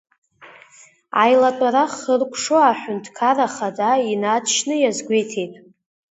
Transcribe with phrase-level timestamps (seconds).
[1.21, 5.53] Аилатәара хыркәшо, аҳәынҭқарра ахада инаҵшьны иазгәеиҭеит…